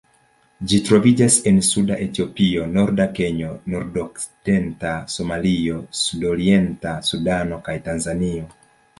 Ĝi 0.69 0.77
troviĝas 0.85 1.35
en 1.49 1.57
suda 1.65 1.97
Etiopio, 2.05 2.63
norda 2.77 3.05
Kenjo, 3.19 3.49
nordokcidenta 3.73 4.93
Somalio, 5.17 5.77
sudorienta 5.99 6.95
Sudano 7.11 7.61
kaj 7.69 7.77
Tanzanio. 7.89 8.49